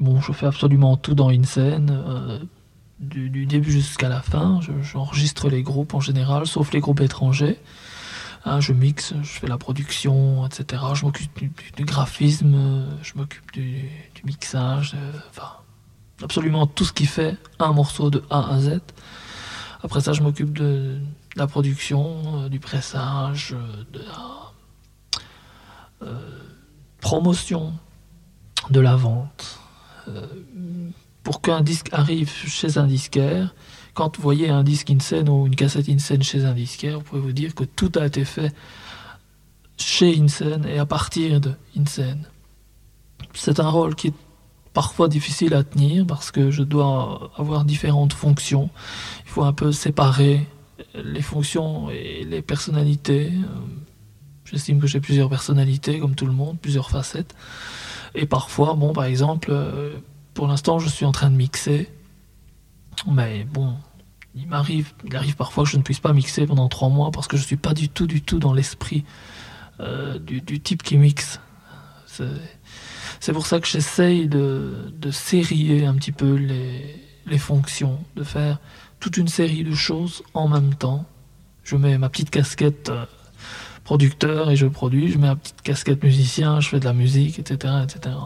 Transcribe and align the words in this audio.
bon, 0.00 0.20
je 0.20 0.32
fais 0.32 0.46
absolument 0.46 0.96
tout 0.96 1.14
dans 1.14 1.30
InScène, 1.30 1.90
euh, 1.90 2.38
du, 2.98 3.46
début 3.46 3.70
jusqu'à 3.70 4.08
la 4.08 4.20
fin. 4.20 4.60
J'enregistre 4.82 5.48
les 5.48 5.62
groupes 5.62 5.94
en 5.94 6.00
général, 6.00 6.46
sauf 6.46 6.72
les 6.72 6.80
groupes 6.80 7.00
étrangers. 7.00 7.58
Hein, 8.44 8.60
je 8.60 8.72
mixe, 8.72 9.14
je 9.22 9.28
fais 9.28 9.46
la 9.46 9.58
production, 9.58 10.46
etc. 10.46 10.82
Je 10.94 11.04
m'occupe 11.04 11.38
du, 11.76 11.84
graphisme, 11.84 12.86
je 13.02 13.12
m'occupe 13.14 13.52
du, 13.52 13.88
mixage, 14.24 14.96
enfin, 15.28 15.48
absolument 16.22 16.66
tout 16.66 16.84
ce 16.84 16.92
qui 16.92 17.06
fait 17.06 17.36
un 17.58 17.72
morceau 17.72 18.10
de 18.10 18.24
A 18.30 18.54
à 18.54 18.60
Z. 18.60 18.80
Après 19.82 20.00
ça, 20.00 20.12
je 20.12 20.22
m'occupe 20.22 20.56
de, 20.56 21.00
la 21.36 21.46
production, 21.46 22.44
euh, 22.44 22.48
du 22.48 22.58
pressage, 22.58 23.54
euh, 23.54 23.84
de 23.92 24.00
la 24.00 24.52
euh, 26.02 26.38
promotion, 27.00 27.72
de 28.70 28.80
la 28.80 28.96
vente. 28.96 29.59
Pour 31.22 31.40
qu'un 31.40 31.60
disque 31.60 31.88
arrive 31.92 32.30
chez 32.30 32.78
un 32.78 32.86
disquaire, 32.86 33.54
quand 33.94 34.16
vous 34.16 34.22
voyez 34.22 34.48
un 34.48 34.62
disque 34.62 34.90
InScène 34.90 35.28
ou 35.28 35.46
une 35.46 35.56
cassette 35.56 35.88
InScène 35.88 36.22
chez 36.22 36.44
un 36.44 36.54
disquaire, 36.54 36.98
vous 36.98 37.04
pouvez 37.04 37.20
vous 37.20 37.32
dire 37.32 37.54
que 37.54 37.64
tout 37.64 37.92
a 37.96 38.06
été 38.06 38.24
fait 38.24 38.54
chez 39.76 40.16
InScène 40.18 40.66
et 40.66 40.78
à 40.78 40.86
partir 40.86 41.40
de 41.40 41.52
InScène. 41.76 42.26
C'est 43.34 43.60
un 43.60 43.68
rôle 43.68 43.94
qui 43.94 44.08
est 44.08 44.14
parfois 44.72 45.08
difficile 45.08 45.54
à 45.54 45.64
tenir 45.64 46.06
parce 46.06 46.30
que 46.30 46.50
je 46.50 46.62
dois 46.62 47.32
avoir 47.36 47.64
différentes 47.64 48.12
fonctions. 48.12 48.70
Il 49.24 49.30
faut 49.30 49.42
un 49.42 49.52
peu 49.52 49.72
séparer 49.72 50.46
les 50.94 51.22
fonctions 51.22 51.90
et 51.90 52.24
les 52.24 52.42
personnalités. 52.42 53.32
J'estime 54.44 54.80
que 54.80 54.86
j'ai 54.86 55.00
plusieurs 55.00 55.28
personnalités, 55.28 55.98
comme 55.98 56.14
tout 56.14 56.26
le 56.26 56.32
monde, 56.32 56.58
plusieurs 56.58 56.90
facettes. 56.90 57.34
Et 58.14 58.26
parfois, 58.26 58.74
bon, 58.74 58.92
par 58.92 59.04
exemple, 59.04 59.52
pour 60.34 60.46
l'instant, 60.46 60.78
je 60.78 60.88
suis 60.88 61.04
en 61.04 61.12
train 61.12 61.30
de 61.30 61.36
mixer. 61.36 61.88
Mais 63.06 63.44
bon, 63.44 63.74
il 64.34 64.46
m'arrive, 64.46 64.92
il 65.04 65.16
arrive 65.16 65.36
parfois 65.36 65.64
que 65.64 65.70
je 65.70 65.76
ne 65.76 65.82
puisse 65.82 66.00
pas 66.00 66.12
mixer 66.12 66.46
pendant 66.46 66.68
trois 66.68 66.88
mois 66.88 67.10
parce 67.10 67.28
que 67.28 67.36
je 67.36 67.42
ne 67.42 67.46
suis 67.46 67.56
pas 67.56 67.74
du 67.74 67.88
tout, 67.88 68.06
du 68.06 68.22
tout 68.22 68.38
dans 68.38 68.52
l'esprit 68.52 69.04
euh, 69.80 70.18
du, 70.18 70.60
type 70.60 70.82
qui 70.82 70.96
mixe. 70.98 71.40
C'est 73.20 73.32
pour 73.32 73.46
ça 73.46 73.60
que 73.60 73.66
j'essaye 73.66 74.28
de, 74.28 74.92
de 74.94 75.10
sérier 75.10 75.86
un 75.86 75.94
petit 75.94 76.12
peu 76.12 76.34
les, 76.34 76.96
les 77.26 77.38
fonctions, 77.38 77.98
de 78.16 78.24
faire 78.24 78.58
toute 78.98 79.16
une 79.16 79.28
série 79.28 79.64
de 79.64 79.74
choses 79.74 80.22
en 80.34 80.48
même 80.48 80.74
temps. 80.74 81.06
Je 81.64 81.76
mets 81.76 81.96
ma 81.96 82.08
petite 82.08 82.30
casquette 82.30 82.90
euh, 82.90 83.06
producteur 83.84 84.50
et 84.50 84.56
je 84.56 84.66
produis, 84.66 85.10
je 85.10 85.18
mets 85.18 85.28
ma 85.28 85.36
petite 85.36 85.62
casquette 85.62 86.02
musicien, 86.02 86.60
je 86.60 86.68
fais 86.68 86.80
de 86.80 86.84
la 86.84 86.92
musique, 86.92 87.38
etc. 87.38 87.74
etc. 87.84 88.16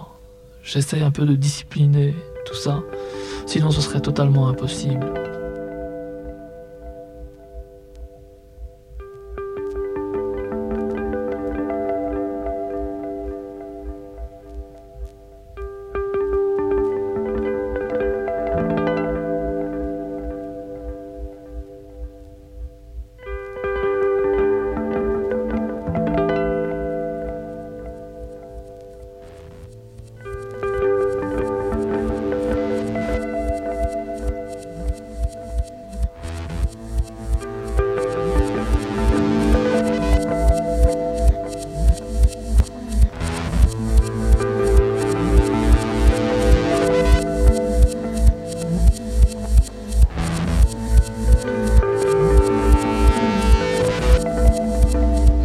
J'essaie 0.63 1.03
un 1.03 1.11
peu 1.11 1.27
de 1.27 1.35
discipliner 1.35 2.15
tout 2.47 2.55
ça, 2.55 2.83
sinon 3.47 3.71
ce 3.71 3.81
serait 3.81 4.01
totalement 4.01 4.49
impossible. 4.49 5.24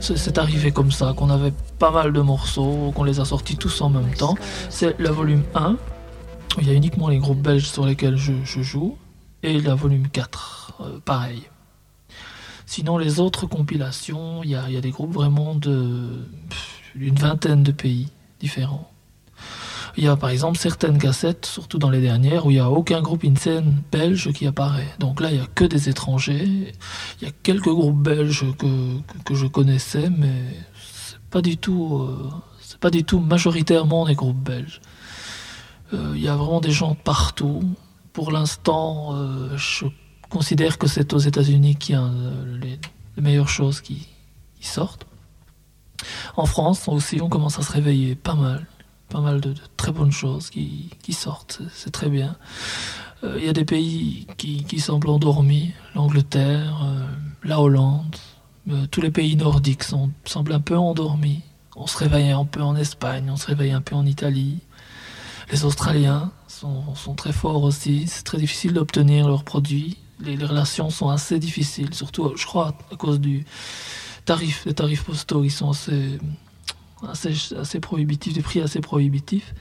c'est 0.00 0.38
arrivé 0.38 0.72
comme 0.72 0.90
ça, 0.90 1.14
qu'on 1.16 1.30
avait 1.30 1.52
pas 1.78 1.90
mal 1.90 2.12
de 2.12 2.20
morceaux, 2.20 2.92
qu'on 2.94 3.04
les 3.04 3.20
a 3.20 3.24
sortis 3.24 3.56
tous 3.56 3.80
en 3.80 3.90
même 3.90 4.14
temps. 4.14 4.34
C'est 4.68 4.98
le 4.98 5.08
volume 5.08 5.42
1, 5.54 5.76
il 6.60 6.66
y 6.66 6.70
a 6.70 6.74
uniquement 6.74 7.08
les 7.08 7.18
groupes 7.18 7.40
belges 7.40 7.68
sur 7.68 7.86
lesquels 7.86 8.16
je, 8.16 8.62
joue, 8.62 8.96
et 9.42 9.60
la 9.60 9.74
volume 9.74 10.08
4, 10.08 10.74
euh, 10.80 10.98
pareil. 11.04 11.42
Sinon, 12.66 12.98
les 12.98 13.18
autres 13.18 13.46
compilations, 13.46 14.42
il 14.44 14.50
y 14.50 14.54
a, 14.54 14.80
des 14.80 14.90
groupes 14.90 15.12
vraiment 15.12 15.54
d'une 15.54 16.28
vingtaine 16.94 17.62
de 17.62 17.72
pays 17.72 18.08
différents. 18.38 18.90
Il 20.00 20.06
y 20.06 20.08
a 20.08 20.16
par 20.16 20.30
exemple 20.30 20.56
certaines 20.56 20.96
cassettes, 20.96 21.44
surtout 21.44 21.76
dans 21.76 21.90
les 21.90 22.00
dernières, 22.00 22.46
où 22.46 22.50
il 22.50 22.54
n'y 22.54 22.60
a 22.60 22.70
aucun 22.70 23.02
groupe 23.02 23.22
InScène 23.22 23.82
belge 23.92 24.32
qui 24.32 24.46
apparaît. 24.46 24.88
Donc 24.98 25.20
là, 25.20 25.30
il 25.30 25.36
n'y 25.36 25.44
a 25.44 25.46
que 25.46 25.66
des 25.66 25.90
étrangers. 25.90 26.72
Il 27.20 27.26
y 27.26 27.26
a 27.26 27.32
quelques 27.42 27.68
groupes 27.68 28.02
belges 28.02 28.46
que, 28.56 28.98
que, 29.26 29.34
je 29.34 29.46
connaissais, 29.46 30.08
mais 30.08 30.56
c'est 30.82 31.18
pas 31.28 31.40
euh, 31.40 32.30
pas 32.80 32.90
du 32.90 33.04
tout 33.04 33.20
majoritairement 33.20 34.06
des 34.06 34.14
groupes 34.14 34.42
belges. 34.42 34.80
Euh, 35.92 36.14
il 36.16 36.22
y 36.22 36.28
a 36.28 36.34
vraiment 36.36 36.62
des 36.62 36.70
gens 36.70 36.94
partout. 36.94 37.62
Pour 38.14 38.32
l'instant, 38.32 39.14
euh, 39.16 39.54
je 39.58 39.84
considère 40.30 40.78
que 40.78 40.86
c'est 40.86 41.12
aux 41.12 41.18
États-Unis 41.18 41.76
qu'il 41.76 41.96
y 41.96 41.98
a 41.98 42.10
les, 42.58 42.78
meilleures 43.20 43.50
choses 43.50 43.82
qui, 43.82 44.08
qui 44.58 44.66
sortent. 44.66 45.06
En 46.38 46.46
France 46.46 46.88
aussi, 46.88 47.20
on 47.20 47.28
commence 47.28 47.58
à 47.58 47.62
se 47.62 47.70
réveiller 47.70 48.14
pas 48.14 48.34
mal 48.34 48.66
pas 49.10 49.20
mal 49.20 49.40
de, 49.40 49.54
très 49.76 49.92
bonnes 49.92 50.12
choses 50.12 50.48
qui, 50.48 50.90
sortent, 51.10 51.60
c'est 51.74 51.90
très 51.90 52.08
bien. 52.08 52.36
Euh, 53.24 53.36
il 53.38 53.44
y 53.44 53.48
a 53.48 53.52
des 53.52 53.64
pays 53.64 54.26
qui, 54.38 54.80
semblent 54.80 55.10
endormis, 55.10 55.72
l'Angleterre, 55.94 56.80
euh, 56.84 57.06
la 57.44 57.60
Hollande, 57.60 58.16
euh, 58.70 58.86
tous 58.90 59.02
les 59.02 59.10
pays 59.10 59.36
nordiques 59.36 59.82
sont, 59.82 60.10
semblent 60.24 60.52
un 60.52 60.60
peu 60.60 60.76
endormis. 60.76 61.42
On 61.76 61.86
se 61.86 61.98
réveille 61.98 62.30
un 62.30 62.44
peu 62.44 62.62
en 62.62 62.76
Espagne, 62.76 63.28
on 63.30 63.36
se 63.36 63.46
réveille 63.46 63.72
un 63.72 63.80
peu 63.80 63.96
en 63.96 64.06
Italie. 64.06 64.60
Les 65.50 65.64
Australiens 65.64 66.30
sont, 66.46 67.14
très 67.16 67.32
forts 67.32 67.64
aussi, 67.64 68.06
c'est 68.06 68.22
très 68.22 68.38
difficile 68.38 68.72
d'obtenir 68.72 69.26
leurs 69.26 69.44
produits. 69.44 69.98
Les, 70.20 70.36
les, 70.36 70.46
relations 70.46 70.90
sont 70.90 71.08
assez 71.08 71.38
difficiles, 71.38 71.92
surtout, 71.94 72.32
je 72.36 72.46
crois, 72.46 72.74
à 72.92 72.96
cause 72.96 73.18
du 73.18 73.44
tarif, 74.24 74.66
des 74.66 74.74
tarifs 74.74 75.04
postaux 75.04 75.42
qui 75.42 75.50
sont 75.50 75.70
assez 75.70 76.18
assez, 77.08 77.80
prohibitif, 77.80 78.32
des 78.32 78.42
prix 78.42 78.60
assez 78.60 78.80
prohibitifs. 78.80 79.54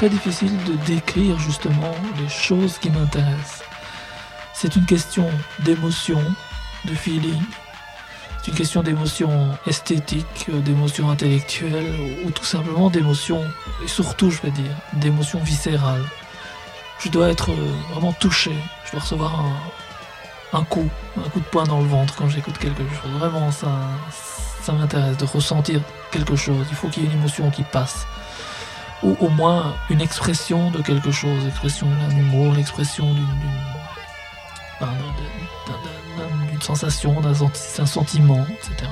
Très 0.00 0.08
difficile 0.08 0.56
de 0.64 0.72
décrire 0.86 1.38
justement 1.38 1.94
les 2.16 2.28
choses 2.30 2.78
qui 2.78 2.88
m'intéressent. 2.88 3.62
C'est 4.54 4.74
une 4.74 4.86
question 4.86 5.28
d'émotion, 5.58 6.24
de 6.86 6.94
feeling, 6.94 7.42
c'est 8.38 8.50
une 8.50 8.56
question 8.56 8.82
d'émotion 8.82 9.50
esthétique, 9.66 10.46
d'émotion 10.64 11.10
intellectuelle 11.10 11.92
ou 12.24 12.30
tout 12.30 12.46
simplement 12.46 12.88
d'émotion, 12.88 13.44
et 13.84 13.88
surtout 13.88 14.30
je 14.30 14.40
vais 14.40 14.50
dire, 14.50 14.74
d'émotion 14.94 15.38
viscérale. 15.40 16.04
Je 17.00 17.10
dois 17.10 17.28
être 17.28 17.50
vraiment 17.92 18.14
touché, 18.14 18.54
je 18.86 18.92
dois 18.92 19.00
recevoir 19.00 19.44
un, 20.54 20.64
coup, 20.64 20.88
un 21.18 21.28
coup 21.28 21.40
de 21.40 21.44
poing 21.44 21.64
dans 21.64 21.80
le 21.80 21.86
ventre 21.88 22.14
quand 22.16 22.30
j'écoute 22.30 22.56
quelque 22.56 22.78
chose. 22.78 23.10
Vraiment, 23.18 23.50
ça, 23.50 23.68
ça 24.62 24.72
m'intéresse 24.72 25.18
de 25.18 25.26
ressentir 25.26 25.82
quelque 26.10 26.36
chose. 26.36 26.66
Il 26.70 26.74
faut 26.74 26.88
qu'il 26.88 27.02
y 27.02 27.06
ait 27.06 27.10
une 27.10 27.18
émotion 27.18 27.50
qui 27.50 27.64
passe. 27.64 28.06
Ou 29.02 29.16
au 29.20 29.28
moins 29.30 29.74
une 29.88 30.00
expression 30.00 30.70
de 30.70 30.82
quelque 30.82 31.10
chose, 31.10 31.44
l'expression 31.44 31.86
d'un 31.88 32.16
humour, 32.16 32.52
l'expression 32.54 33.06
d'une 33.14 33.26
sensation, 36.60 37.20
d'un 37.20 37.86
sentiment, 37.86 38.46
etc. 38.50 38.90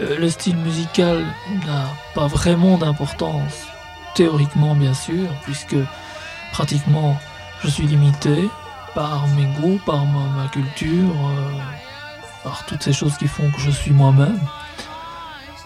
Euh, 0.00 0.18
le 0.18 0.28
style 0.28 0.56
musical 0.56 1.24
n'a 1.66 1.86
pas 2.14 2.26
vraiment 2.26 2.78
d'importance, 2.78 3.66
théoriquement 4.14 4.74
bien 4.74 4.94
sûr, 4.94 5.28
puisque 5.44 5.76
pratiquement 6.52 7.16
je 7.62 7.68
suis 7.68 7.86
limité 7.86 8.48
par 8.94 9.26
mes 9.28 9.46
goûts, 9.60 9.80
par 9.86 10.04
ma, 10.06 10.48
culture, 10.48 11.10
euh, 11.10 11.52
par 12.42 12.64
toutes 12.66 12.82
ces 12.82 12.92
choses 12.92 13.16
qui 13.16 13.28
font 13.28 13.50
que 13.50 13.60
je 13.60 13.70
suis 13.70 13.92
moi-même. 13.92 14.40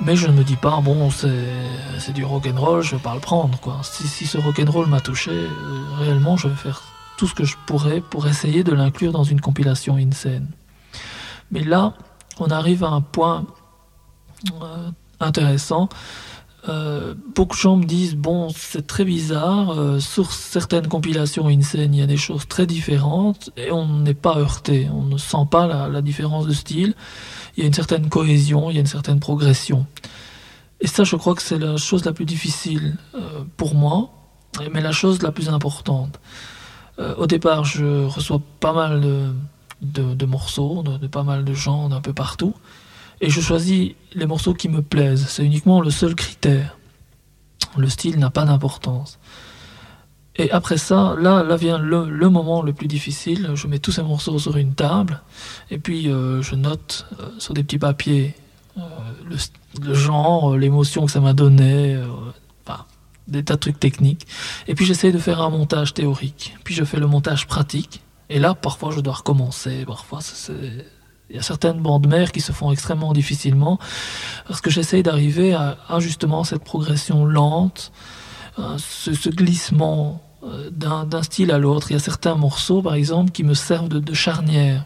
Mais 0.01 0.15
je 0.15 0.29
ne 0.29 0.33
me 0.33 0.45
dis 0.45 0.57
pas, 0.57 0.81
bon, 0.81 1.11
c'est 1.11 2.13
du 2.13 2.25
rock'n'roll, 2.25 2.83
je 2.83 2.97
vais 2.97 3.03
pas 3.03 3.15
le 3.15 3.21
prendre. 3.21 3.59
Quoi. 3.59 3.81
Si, 3.83 4.07
si 4.07 4.27
ce 4.27 4.39
rock'n'roll 4.39 4.87
m'a 4.87 5.01
touché, 5.01 5.33
euh, 5.33 5.49
réellement, 5.99 6.37
je 6.37 6.49
vais 6.49 6.55
faire 6.55 6.83
tout 7.17 7.27
ce 7.27 7.35
que 7.35 7.45
je 7.45 7.57
pourrais 7.67 8.01
pour 8.01 8.27
essayer 8.29 8.63
de 8.63 8.73
l'inclure 8.73 9.13
dans 9.13 9.25
une 9.25 9.41
compilation 9.41 9.97
insane. 9.97 10.49
Mais 11.51 11.65
là, 11.65 11.95
on 12.39 12.51
arrive 12.51 12.85
à 12.85 12.89
un 12.89 13.01
point 13.01 13.45
euh, 14.63 14.91
intéressant. 15.21 15.89
Euh, 16.69 17.15
beaucoup 17.35 17.57
de 17.57 17.61
gens 17.61 17.77
me 17.77 17.85
disent 17.85 18.17
bon 18.17 18.49
c'est 18.51 18.87
très 18.87 19.05
bizarre 19.05 19.79
euh, 19.79 20.01
sur 20.01 20.33
certaines 20.33 20.89
compilations 20.89 21.47
insane 21.47 21.95
il 21.95 22.01
y 22.01 22.03
a 22.03 22.07
des 22.07 22.17
choses 22.17 22.49
très 22.49 22.67
différentes 22.67 23.51
et 23.57 23.71
on 23.71 23.87
n'est 24.01 24.13
pas 24.13 24.37
heurté 24.37 24.89
on 24.93 25.05
ne 25.05 25.17
sent 25.17 25.47
pas 25.53 25.69
la, 25.69 25.87
la, 25.87 26.03
différence 26.03 26.49
de 26.49 26.53
style 26.53 26.95
il 27.59 27.63
y 27.63 27.65
a 27.65 27.67
une 27.67 27.75
certaine 27.75 28.09
cohésion 28.09 28.71
il 28.71 28.75
y 28.75 28.77
a 28.79 28.81
une 28.81 28.87
certaine 28.87 29.21
progression 29.21 29.85
et 30.81 30.87
ça 30.87 31.05
je 31.05 31.17
crois 31.17 31.35
que 31.35 31.43
c'est 31.43 31.59
la 31.59 31.77
chose 31.77 32.07
la 32.07 32.13
plus 32.13 32.25
difficile 32.25 32.97
pour 33.59 33.75
moi 33.75 34.11
mais 34.73 34.81
la 34.81 34.93
chose 34.93 35.23
la 35.23 35.33
plus 35.33 35.51
importante 35.51 36.19
euh, 36.99 37.15
au 37.17 37.27
départ, 37.27 37.65
je 37.65 38.05
reçois 38.05 38.41
pas 38.61 38.73
mal 38.73 39.01
de, 39.81 40.27
morceaux, 40.27 40.83
de, 40.83 41.07
pas 41.07 41.23
mal 41.23 41.45
de 41.45 41.55
gens 41.55 41.89
d'un 41.89 42.01
peu 42.01 42.13
partout. 42.13 42.55
Et 43.21 43.31
je 43.31 43.41
choisis 43.41 43.93
les 44.15 44.27
morceaux 44.27 44.55
qui 44.55 44.69
me 44.69 44.83
plaisent. 44.83 45.27
C'est 45.29 45.45
uniquement 45.45 45.81
le 45.81 45.91
seul 45.91 46.15
critère. 46.15 46.77
Le 47.77 47.89
style 47.89 48.19
n'a 48.19 48.31
pas 48.31 48.45
d'importance. 48.45 49.19
Et 50.39 50.51
après 50.53 50.79
ça, 50.79 51.17
là, 51.19 51.43
là 51.43 51.57
vient 51.57 51.79
le, 51.79 52.29
moment 52.29 52.63
le 52.63 52.73
plus 52.73 52.87
difficile. 52.87 53.51
Je 53.55 53.67
mets 53.67 53.81
tous 53.81 53.93
ces 53.93 54.03
morceaux 54.03 54.39
sur 54.39 54.57
une 54.57 54.75
table 54.75 55.21
et 55.71 55.79
puis 55.79 56.09
euh, 56.09 56.43
je 56.43 56.55
note 56.55 57.07
euh, 57.19 57.29
sur 57.39 57.55
des 57.55 57.65
petits 57.65 57.79
papiers 57.79 58.35
le, 59.27 59.95
genre, 59.95 60.57
l'émotion 60.57 61.05
que 61.07 61.11
ça 61.11 61.21
m'a 61.21 61.33
donné, 61.33 62.01
des 63.29 63.45
tas 63.45 63.55
de 63.55 63.61
trucs 63.61 63.79
techniques. 63.79 64.27
Et 64.67 64.75
puis 64.75 64.85
j'essaye 64.85 65.13
de 65.13 65.19
faire 65.19 65.41
un 65.41 65.51
montage 65.51 65.95
théorique. 65.95 66.57
Puis 66.65 66.75
je 66.75 66.85
fais 66.85 66.99
le 66.99 67.07
montage 67.07 67.47
pratique. 67.47 68.03
Et 68.31 68.39
là, 68.39 68.55
parfois, 68.55 68.91
je 68.91 69.01
dois 69.01 69.15
recommencer. 69.15 69.85
Parfois, 69.87 70.21
il 71.31 71.37
y 71.37 71.39
a 71.39 71.43
certaines 71.43 71.81
bandes 71.81 72.07
mères 72.07 72.33
qui 72.33 72.41
se 72.41 72.53
font 72.53 72.73
extrêmement 72.73 73.13
difficilement 73.13 73.79
parce 74.47 74.61
que 74.61 74.71
j'essaye 74.71 75.03
d'arriver 75.03 75.55
à, 75.55 75.77
justement 75.99 76.45
cette 76.45 76.65
progression 76.65 77.25
lente, 77.25 77.93
euh, 78.59 78.77
ce, 78.79 79.29
glissement 79.29 80.23
euh, 80.25 80.28
d'un 80.43 81.23
style 81.23 81.51
à 81.51 81.59
l'autre. 81.59 81.91
Il 81.91 81.95
y 81.95 81.97
a 81.97 82.01
certains 82.01 82.35
morceaux, 82.35 82.83
par 82.83 82.95
exemple, 82.95 83.33
qui 83.33 83.45
me 83.45 83.55
servent 83.55 83.89
de, 83.89 84.15
charnière. 84.15 84.85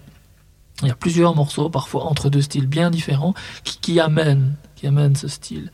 Il 0.82 0.88
y 0.88 0.90
a 0.90 0.94
plusieurs 0.94 1.34
morceaux, 1.34 1.68
parfois 1.68 2.04
entre 2.04 2.30
deux 2.30 2.42
styles 2.42 2.66
bien 2.66 2.90
différents, 2.90 3.34
qui, 3.62 4.00
amènent, 4.00 4.56
qui 4.76 4.86
amènent 4.86 5.16
ce 5.16 5.28
style. 5.28 5.70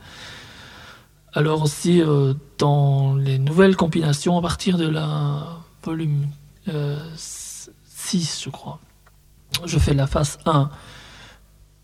Alors 1.33 1.63
aussi, 1.63 2.03
euh, 2.03 2.35
dans 2.59 3.15
les 3.15 3.39
nouvelles 3.39 3.77
compilations, 3.77 4.37
à 4.37 4.43
partir 4.43 4.77
de 4.77 4.89
la 4.89 5.59
volume 5.85 6.27
6, 6.67 6.69
euh, 6.69 8.45
je 8.45 8.51
crois, 8.51 8.81
je 9.65 9.79
fais 9.79 9.95
la 9.95 10.07
phase 10.07 10.39
1 10.47 10.71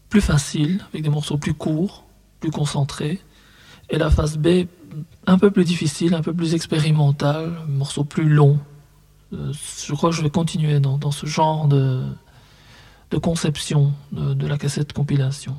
plus 0.09 0.21
facile, 0.21 0.85
avec 0.91 1.03
des 1.03 1.09
morceaux 1.09 1.39
plus 1.39 1.55
courts, 1.55 2.05
plus 2.41 2.51
concentrés, 2.51 3.21
et 3.91 3.99
la 3.99 4.11
phase 4.11 4.39
B 4.39 4.67
un 5.27 5.39
peu 5.39 5.51
plus 5.51 5.65
difficile, 5.65 6.15
un 6.15 6.23
peu 6.23 6.33
plus 6.33 6.55
expérimental, 6.55 7.53
morceaux 7.69 8.05
plus 8.05 8.29
longs. 8.29 8.59
Euh, 9.33 9.53
je 9.87 9.93
crois 9.95 10.11
que 10.11 10.17
je 10.17 10.23
vais 10.23 10.31
continuer 10.31 10.81
dans, 10.81 11.11
ce 11.11 11.27
genre 11.27 11.67
de, 11.67 12.03
conception 13.23 13.93
de 14.13 14.47
la 14.47 14.59
cassette 14.59 14.93
compilation. 14.93 15.55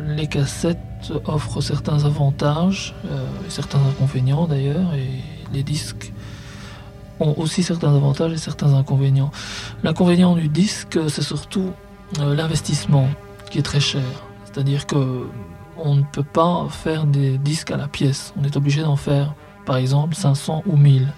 Les 0.00 0.26
cassettes 0.26 1.12
offrent 1.26 1.60
certains 1.60 2.04
avantages 2.04 2.94
euh, 3.06 3.24
et 3.46 3.50
certains 3.50 3.78
inconvénients 3.78 4.46
d'ailleurs, 4.46 4.94
et 4.94 5.08
les 5.52 5.62
disques 5.62 6.12
ont 7.20 7.34
aussi 7.36 7.62
certains 7.62 7.94
avantages 7.94 8.32
et 8.32 8.36
certains 8.36 8.74
inconvénients. 8.74 9.30
L'inconvénient 9.82 10.34
du 10.34 10.48
disque, 10.48 10.98
c'est 11.08 11.22
surtout 11.22 11.72
euh, 12.20 12.34
l'investissement 12.34 13.08
qui 13.50 13.58
est 13.58 13.62
très 13.62 13.80
cher. 13.80 14.02
C'est-à-dire 14.44 14.86
que 14.86 15.26
on 15.76 15.94
ne 15.94 16.02
peut 16.02 16.24
pas 16.24 16.66
faire 16.70 17.04
des 17.04 17.38
disques 17.38 17.70
à 17.70 17.76
la 17.76 17.86
pièce. 17.88 18.34
On 18.36 18.44
est 18.44 18.56
obligé 18.56 18.82
d'en 18.82 18.96
faire, 18.96 19.34
par 19.64 19.76
exemple, 19.76 20.14
500 20.14 20.64
ou 20.66 20.76
1000. 20.76 21.12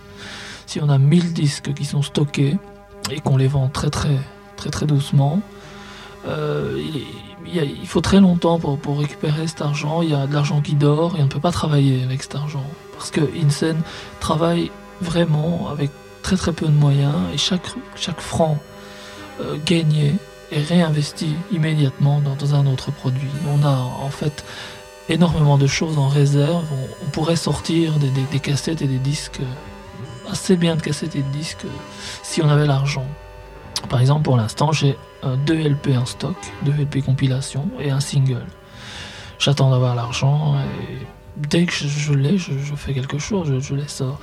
Si 0.66 0.80
on 0.82 0.88
a 0.88 0.98
1000 0.98 1.32
disques 1.32 1.72
qui 1.72 1.84
sont 1.84 2.02
stockés 2.02 2.58
et 3.10 3.20
qu'on 3.20 3.36
les 3.36 3.48
vend 3.48 3.68
très 3.68 3.90
très 3.90 4.18
très 4.56 4.70
très 4.70 4.86
doucement, 4.86 5.40
euh, 6.26 6.78
il, 7.52 7.86
faut 7.86 8.00
très 8.00 8.20
longtemps 8.20 8.58
pour, 8.58 8.98
récupérer 8.98 9.46
cet 9.46 9.62
argent. 9.62 10.02
Il 10.02 10.10
y 10.10 10.14
a 10.14 10.26
de 10.26 10.34
l'argent 10.34 10.60
qui 10.60 10.74
dort 10.74 11.16
et 11.16 11.20
on 11.20 11.24
ne 11.24 11.28
peut 11.28 11.40
pas 11.40 11.52
travailler 11.52 12.02
avec 12.02 12.22
cet 12.22 12.34
argent. 12.34 12.64
Parce 12.96 13.10
que 13.10 13.20
Insane 13.42 13.82
travaille 14.20 14.70
vraiment 15.00 15.68
avec 15.70 15.90
très 16.22 16.36
très 16.36 16.52
peu 16.52 16.66
de 16.66 16.72
moyens 16.72 17.14
et 17.32 17.38
chaque, 17.38 17.66
franc 18.18 18.58
euh, 19.40 19.56
gagné 19.64 20.14
est 20.52 20.62
réinvesti 20.62 21.34
immédiatement 21.52 22.20
dans, 22.20 22.54
un 22.54 22.66
autre 22.66 22.90
produit. 22.90 23.30
On 23.48 23.64
a 23.64 23.70
en 23.70 24.10
fait 24.10 24.44
énormément 25.08 25.58
de 25.58 25.66
choses 25.66 25.96
en 25.98 26.08
réserve. 26.08 26.64
On, 27.06 27.10
pourrait 27.10 27.36
sortir 27.36 27.94
des, 27.98 28.10
des, 28.30 28.40
cassettes 28.40 28.82
et 28.82 28.86
des 28.86 28.98
disques, 28.98 29.40
assez 30.30 30.56
bien 30.56 30.76
de 30.76 30.82
cassettes 30.82 31.16
et 31.16 31.22
de 31.22 31.30
disques, 31.30 31.66
si 32.22 32.42
on 32.42 32.48
avait 32.48 32.66
l'argent. 32.66 33.06
Par 33.88 34.00
exemple, 34.00 34.22
pour 34.22 34.36
l'instant, 34.36 34.72
j'ai 34.72 34.96
deux 35.46 35.56
LP 35.56 35.96
en 35.96 36.06
stock, 36.06 36.36
deux 36.62 36.72
LP 36.72 37.04
compilation 37.04 37.68
et 37.78 37.90
un 37.90 38.00
single. 38.00 38.46
J'attends 39.38 39.70
d'avoir 39.70 39.94
l'argent 39.94 40.56
et 40.58 41.06
dès 41.36 41.64
que 41.64 41.72
je, 41.72 42.12
l'ai, 42.12 42.38
je, 42.38 42.52
fais 42.74 42.92
quelque 42.92 43.18
chose, 43.18 43.58
je, 43.58 43.74
laisse 43.74 43.94
ça. 43.94 44.18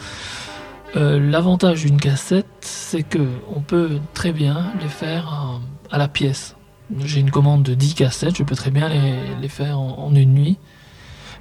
Euh, 0.96 1.20
l'avantage 1.20 1.84
d'une 1.84 2.00
cassette, 2.00 2.48
c'est 2.62 3.04
que 3.04 3.28
on 3.54 3.62
peut 3.62 4.00
très 4.14 4.32
bien 4.32 4.72
les 4.82 4.88
faire 4.88 5.60
à, 5.92 5.98
la 5.98 6.08
pièce. 6.08 6.56
J'ai 7.00 7.20
une 7.20 7.32
commande 7.32 7.64
de 7.64 7.74
10 7.74 7.96
cassettes, 7.96 8.38
je 8.38 8.44
peux 8.44 8.56
très 8.56 8.72
bien 8.72 8.90
les, 9.42 9.50
faire 9.50 9.80
en, 9.80 10.14
une 10.16 10.34
nuit. 10.34 10.58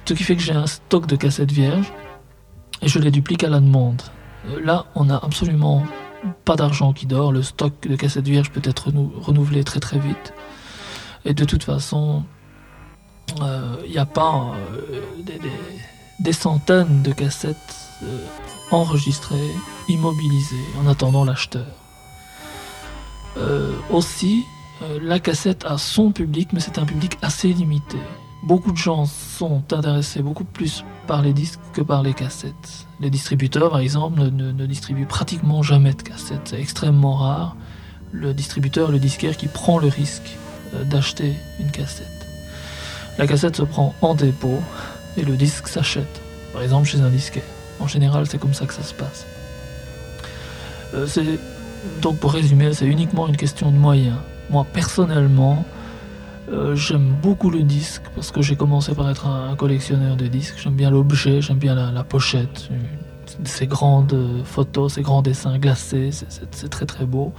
Ce 0.05 0.13
qui 0.13 0.23
fait 0.23 0.35
que 0.35 0.41
j'ai 0.41 0.53
un 0.53 0.67
stock 0.67 1.05
de 1.05 1.15
cassettes 1.15 1.51
vierges 1.51 1.91
et 2.81 2.87
je 2.87 2.99
les 2.99 3.11
duplique 3.11 3.43
à 3.43 3.49
la 3.49 3.59
demande. 3.59 4.01
Euh, 4.49 4.59
là, 4.63 4.85
on 4.95 5.05
n'a 5.05 5.17
absolument 5.17 5.83
pas 6.47 6.55
d'argent 6.55 6.93
qui 6.93 7.05
dort. 7.05 7.33
Le 7.33 7.43
stock 7.43 7.73
de 7.87 7.95
cassettes 7.97 8.27
vierges 8.27 8.51
peut 8.51 8.61
être 8.63 8.89
renouvelé 9.21 9.65
très 9.65 9.81
très 9.81 9.99
vite. 9.99 10.33
Et 11.25 11.33
de 11.33 11.43
toute 11.43 11.63
façon, 11.63 12.23
il 13.35 13.43
euh, 13.43 13.87
n'y 13.89 13.97
a 13.97 14.05
pas 14.05 14.55
des, 16.19 16.33
centaines 16.33 17.03
de 17.03 17.11
cassettes 17.11 17.75
enregistré, 18.71 19.35
immobilisé 19.89 20.55
en 20.79 20.87
attendant 20.87 21.25
l'acheteur. 21.25 21.67
Euh, 23.37 23.73
aussi, 23.89 24.45
euh, 24.83 24.99
la 25.01 25.19
cassette 25.19 25.65
a 25.65 25.77
son 25.77 26.11
public, 26.11 26.53
mais 26.53 26.61
c'est 26.61 26.79
un 26.79 26.85
public 26.85 27.17
assez 27.21 27.49
limité. 27.49 27.97
Beaucoup 28.43 28.71
de 28.71 28.77
gens 28.77 29.05
sont 29.05 29.63
intéressés 29.71 30.21
beaucoup 30.21 30.43
plus 30.43 30.83
par 31.07 31.21
les 31.21 31.33
disques 31.33 31.59
que 31.73 31.81
par 31.81 32.03
les 32.03 32.13
cassettes. 32.13 32.85
Les 32.99 33.09
distributeurs, 33.09 33.71
par 33.71 33.79
exemple, 33.79 34.19
ne, 34.19 34.65
distribuent 34.65 35.05
pratiquement 35.05 35.63
jamais 35.63 35.93
de 35.93 36.01
cassettes. 36.01 36.41
C'est 36.45 36.59
extrêmement 36.59 37.15
rare. 37.15 37.55
Le 38.11 38.33
distributeur, 38.33 38.91
le 38.91 38.99
disquaire 38.99 39.35
qui 39.35 39.47
prend 39.47 39.79
le 39.79 39.87
risque 39.87 40.37
euh, 40.75 40.83
d'acheter 40.83 41.33
une 41.59 41.71
cassette. 41.71 42.07
La 43.17 43.27
cassette 43.27 43.55
se 43.55 43.63
prend 43.63 43.95
en 44.01 44.13
dépôt 44.13 44.61
et 45.17 45.23
le 45.23 45.35
disque 45.35 45.67
s'achète, 45.67 46.21
par 46.53 46.61
exemple 46.61 46.87
chez 46.87 47.01
un 47.01 47.09
disquaire. 47.09 47.43
En 47.79 47.87
général, 47.87 48.27
c'est 48.27 48.37
comme 48.37 48.53
ça 48.53 48.65
que 48.65 48.73
ça 48.73 48.83
se 48.83 48.93
passe. 48.93 49.25
Euh, 50.93 51.07
donc 52.01 52.17
pour 52.19 52.31
résumer, 52.31 52.73
c'est 52.73 52.85
uniquement 52.85 53.27
une 53.27 53.37
question 53.37 53.71
de 53.71 53.77
moyens. 53.77 54.17
Moi 54.49 54.65
personnellement, 54.71 55.65
euh, 56.49 56.75
j'aime 56.75 57.13
beaucoup 57.21 57.49
le 57.49 57.61
disque 57.63 58.03
parce 58.15 58.31
que 58.31 58.41
j'ai 58.41 58.55
commencé 58.55 58.95
par 58.95 59.09
être 59.09 59.27
un, 59.27 59.55
collectionneur 59.55 60.15
de 60.15 60.27
disques. 60.27 60.55
J'aime 60.57 60.75
bien 60.75 60.89
l'objet, 60.89 61.41
j'aime 61.41 61.57
bien 61.57 61.75
la, 61.75 62.03
pochette, 62.03 62.69
ces 63.43 63.67
grandes 63.67 64.43
photos, 64.45 64.93
ces 64.93 65.01
grands 65.01 65.21
dessins 65.21 65.57
glacés, 65.57 66.11
c'est 66.11 66.69
très 66.69 66.85
très 66.85 67.05
beau. 67.05 67.33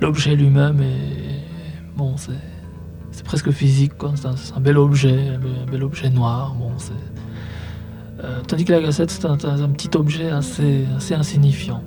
L'objet 0.00 0.34
lui-même 0.34 0.80
est 0.82 1.40
bon, 1.96 2.16
c'est 2.16 3.24
presque 3.24 3.52
physique, 3.52 3.92
c'est 4.16 4.56
un, 4.56 4.60
bel 4.60 4.78
objet, 4.78 5.28
un 5.28 5.70
bel 5.70 5.84
objet 5.84 6.10
noir. 6.10 6.54
Bon, 6.54 6.72
euh, 8.24 8.40
tandis 8.46 8.64
que 8.64 8.72
la 8.72 8.80
cassette, 8.80 9.10
c'est 9.10 9.24
un, 9.24 9.36
petit 9.36 9.96
objet 9.96 10.30
assez, 10.30 10.86
assez 10.96 11.14
insignifiant. 11.14 11.82